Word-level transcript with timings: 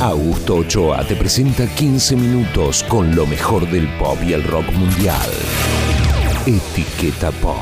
Augusto 0.00 0.56
Ochoa 0.56 1.04
te 1.04 1.14
presenta 1.16 1.66
15 1.66 2.16
minutos 2.16 2.82
con 2.84 3.16
lo 3.16 3.26
mejor 3.26 3.66
del 3.70 3.88
pop 3.96 4.18
y 4.22 4.34
el 4.34 4.44
rock 4.44 4.70
mundial. 4.72 5.30
Etiqueta 6.44 7.30
Pop. 7.32 7.56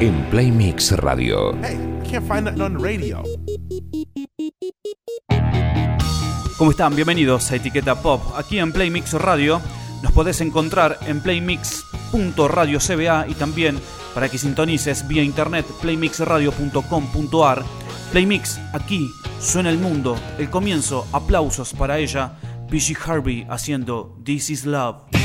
En 0.00 0.24
Playmix 0.30 0.90
Radio. 0.92 1.56
Hey, 1.62 1.78
can't 2.10 2.26
find 2.26 2.44
that 2.44 2.58
on 2.60 2.82
radio. 2.82 3.22
¿Cómo 6.58 6.72
están? 6.72 6.96
Bienvenidos 6.96 7.52
a 7.52 7.56
Etiqueta 7.56 8.02
Pop. 8.02 8.20
Aquí 8.36 8.58
en 8.58 8.72
Playmix 8.72 9.12
Radio 9.12 9.60
nos 10.02 10.10
podés 10.10 10.40
encontrar 10.40 10.98
en 11.06 11.20
playmix.radiocba 11.20 13.28
y 13.28 13.34
también 13.34 13.78
para 14.12 14.28
que 14.28 14.38
sintonices 14.38 15.06
vía 15.06 15.22
internet 15.22 15.64
playmixradio.com.ar. 15.80 17.62
Playmix 18.10 18.58
aquí 18.72 19.08
Suena 19.44 19.68
el 19.68 19.76
mundo, 19.76 20.16
el 20.38 20.48
comienzo, 20.48 21.06
aplausos 21.12 21.74
para 21.74 21.98
ella, 21.98 22.38
PG 22.70 22.96
Harvey 23.06 23.46
haciendo 23.50 24.16
This 24.24 24.48
is 24.48 24.64
Love. 24.64 25.23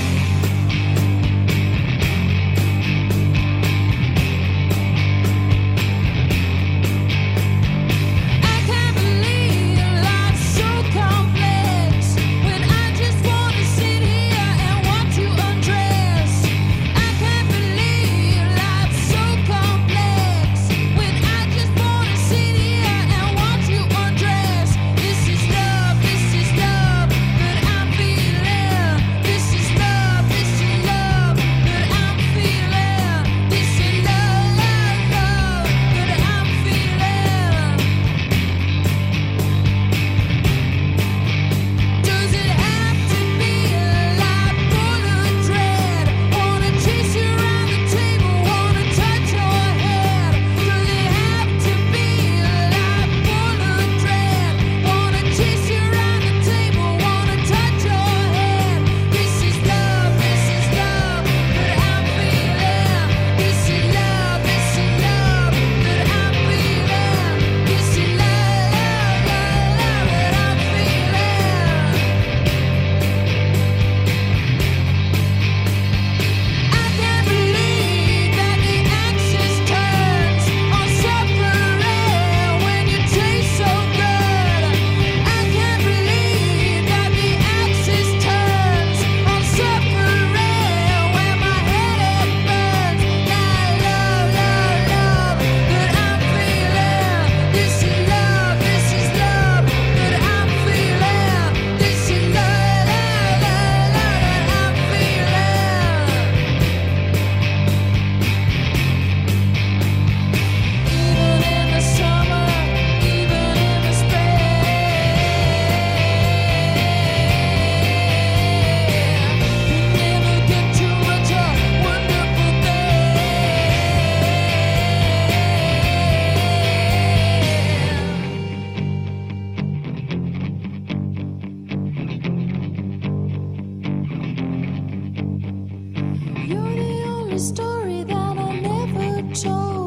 story 137.40 138.04
that 138.04 138.38
I 138.38 138.60
never 138.60 139.34
told. 139.34 139.79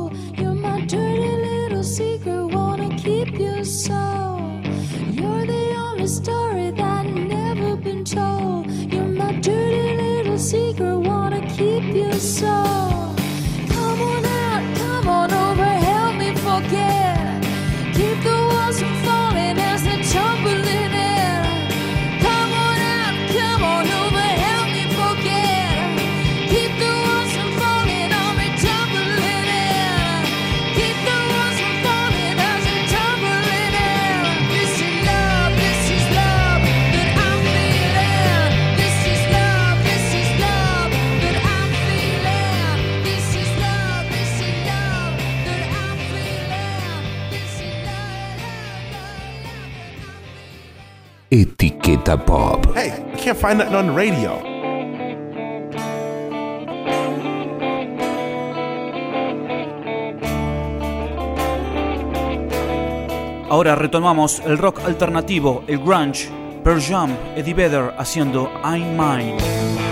Etiqueta 51.33 52.19
Pop. 52.19 52.75
Hey, 52.75 52.93
I 52.93 53.17
can't 53.17 53.39
find 53.39 53.57
nothing 53.57 53.75
on 53.75 53.87
the 53.87 53.93
radio. 53.95 54.33
Ahora 63.49 63.77
retomamos 63.77 64.41
el 64.41 64.59
rock 64.59 64.81
alternativo, 64.85 65.65
el 65.69 65.79
grunge, 65.79 66.29
Pearl 66.63 66.83
Jam, 66.83 67.17
Eddie 67.35 67.55
Vedder 67.55 67.95
haciendo 67.97 68.51
I'm 68.63 68.95
Mine. 68.95 69.92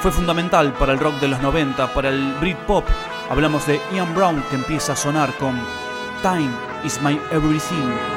Fue 0.00 0.12
fundamental 0.12 0.72
para 0.74 0.92
el 0.92 0.98
rock 0.98 1.20
de 1.20 1.28
los 1.28 1.40
90, 1.40 1.92
para 1.94 2.10
el 2.10 2.34
Britpop. 2.40 2.84
Hablamos 3.30 3.66
de 3.66 3.80
Ian 3.92 4.14
Brown 4.14 4.42
que 4.50 4.56
empieza 4.56 4.92
a 4.92 4.96
sonar 4.96 5.32
con 5.38 5.58
Time 6.22 6.50
is 6.84 7.00
My 7.02 7.18
Everything. 7.32 8.16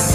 I 0.00 0.06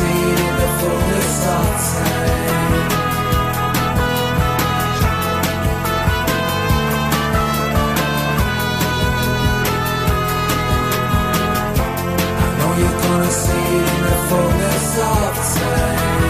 know 12.58 12.72
you're 12.80 13.00
gonna 13.00 13.32
see 13.32 13.54
it 13.54 13.88
in 13.94 14.02
the 14.06 14.18
fullness 14.28 14.98
of 14.98 15.36
time. 15.56 16.25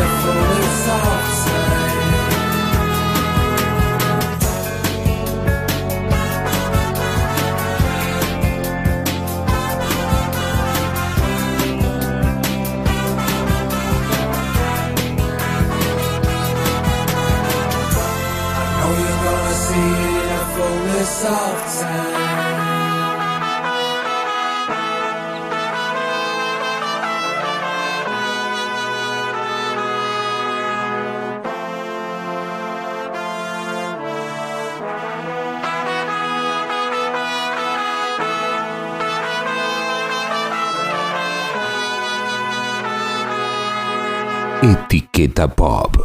wonderful. 0.00 0.39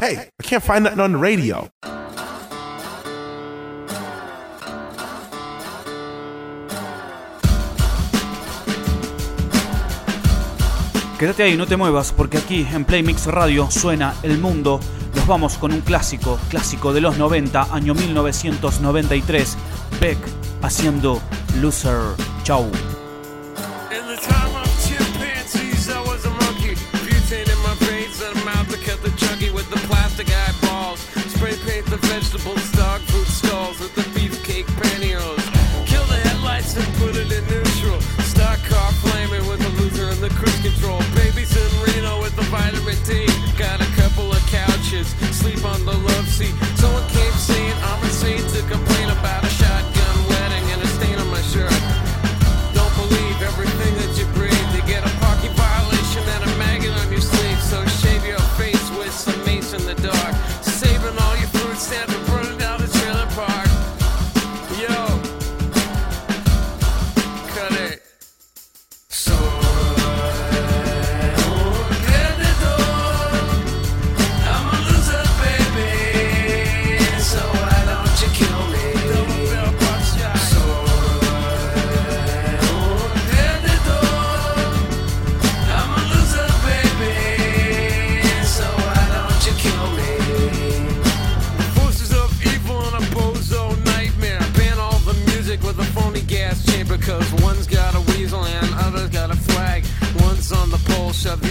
Hey, 0.02 0.30
I 0.40 0.44
can't 0.44 0.64
find 0.64 0.84
nothing 0.84 1.00
on 1.00 1.12
the 1.14 1.18
radio. 1.18 1.70
Quédate 11.20 11.44
ahí, 11.44 11.56
no 11.56 11.66
te 11.66 11.78
muevas, 11.78 12.12
porque 12.12 12.38
aquí 12.38 12.68
en 12.74 12.84
Playmix 12.84 13.28
Radio 13.28 13.72
suena 13.72 14.14
el 14.22 14.38
mundo. 14.38 14.82
Nos 15.16 15.26
vamos 15.26 15.58
con 15.58 15.72
un 15.72 15.80
clásico, 15.80 16.38
clásico 16.50 16.92
de 16.92 17.00
los 17.00 17.18
90, 17.18 17.74
año 17.74 17.94
1993. 17.94 19.58
Beck 20.02 20.18
haciendo 20.62 21.22
Loser. 21.62 22.16
Chau. 22.44 22.70
vegetables. 31.98 32.75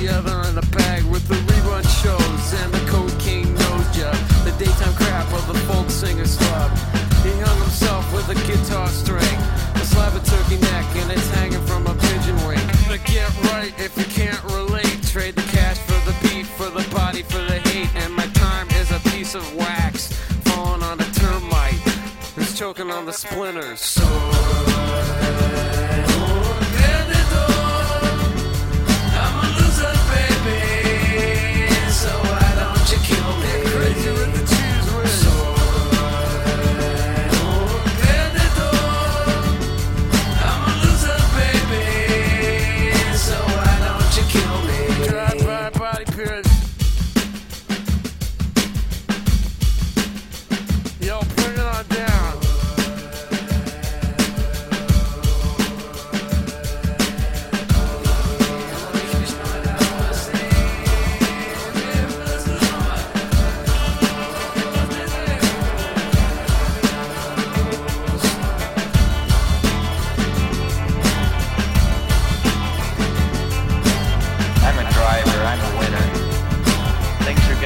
The 0.04 0.12
other 0.12 0.48
in 0.48 0.58
a 0.58 0.66
bag 0.76 1.02
with 1.04 1.26
the 1.28 1.34
rerun 1.34 1.82
shows 2.02 2.46
and 2.60 2.72
the 2.74 2.90
cocaine 2.90 3.54
nose 3.54 3.88
job. 3.96 4.14
The 4.44 4.54
daytime 4.58 4.94
crap 4.94 5.32
of 5.32 5.46
the 5.46 5.58
folk 5.60 5.88
singer's 5.88 6.36
club. 6.36 6.70
He 7.24 7.30
hung 7.40 7.58
himself 7.60 8.04
with 8.12 8.28
a 8.28 8.34
guitar 8.46 8.88
string, 8.88 9.36
a 9.74 9.84
slab 9.84 10.14
of 10.14 10.24
turkey 10.24 10.58
neck, 10.60 10.84
and 10.96 11.10
it's 11.10 11.28
hanging 11.30 11.64
from 11.64 11.86
a 11.86 11.94
pigeon 11.94 12.36
wing. 12.46 12.60
But 12.86 13.04
get 13.06 13.30
right 13.52 13.72
if 13.78 13.96
you 13.96 14.04
can't 14.04 14.42
relate. 14.44 15.02
Trade 15.04 15.36
the 15.36 15.46
cash 15.56 15.78
for 15.78 16.00
the 16.04 16.14
beat, 16.22 16.46
for 16.46 16.68
the 16.68 16.86
body, 16.94 17.22
for 17.22 17.38
the 17.38 17.58
hate, 17.70 17.88
and 17.96 18.12
my 18.14 18.26
time 18.34 18.68
is 18.80 18.90
a 18.90 19.00
piece 19.10 19.34
of 19.34 19.44
wax 19.56 20.12
falling 20.44 20.82
on 20.82 21.00
a 21.00 21.10
termite 21.12 21.80
who's 22.34 22.58
choking 22.58 22.90
on 22.90 23.06
the 23.06 23.12
splinters. 23.12 23.80
So 23.80 24.04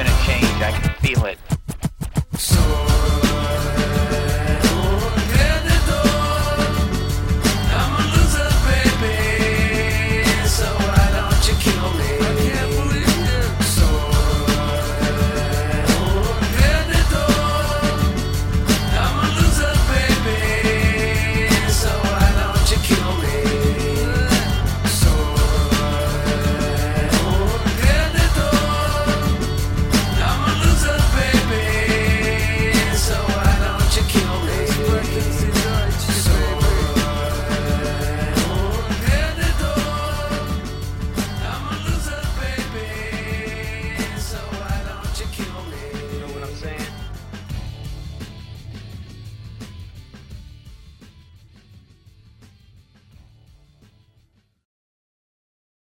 gonna 0.03 0.23
change. 0.25 0.45
I 0.61 0.71
can 0.71 0.93
feel 1.01 1.25
it. 1.25 1.58